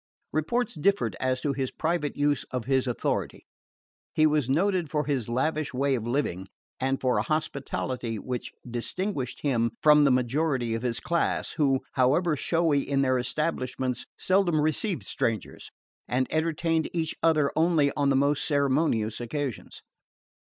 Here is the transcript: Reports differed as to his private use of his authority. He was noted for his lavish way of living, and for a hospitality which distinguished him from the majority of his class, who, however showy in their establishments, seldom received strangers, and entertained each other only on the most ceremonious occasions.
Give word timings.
Reports 0.33 0.73
differed 0.73 1.15
as 1.19 1.41
to 1.41 1.53
his 1.53 1.69
private 1.69 2.17
use 2.17 2.43
of 2.45 2.65
his 2.65 2.87
authority. 2.87 3.45
He 4.15 4.25
was 4.25 4.49
noted 4.49 4.89
for 4.89 5.05
his 5.05 5.29
lavish 5.29 5.75
way 5.75 5.93
of 5.93 6.07
living, 6.07 6.47
and 6.79 6.99
for 6.99 7.17
a 7.17 7.21
hospitality 7.21 8.17
which 8.17 8.51
distinguished 8.67 9.41
him 9.41 9.73
from 9.83 10.03
the 10.03 10.09
majority 10.09 10.73
of 10.73 10.81
his 10.81 10.99
class, 10.99 11.51
who, 11.51 11.81
however 11.91 12.35
showy 12.35 12.79
in 12.81 13.03
their 13.03 13.19
establishments, 13.19 14.07
seldom 14.17 14.59
received 14.59 15.03
strangers, 15.03 15.69
and 16.07 16.25
entertained 16.33 16.89
each 16.93 17.13
other 17.21 17.51
only 17.55 17.91
on 17.95 18.09
the 18.09 18.15
most 18.15 18.43
ceremonious 18.43 19.21
occasions. 19.21 19.83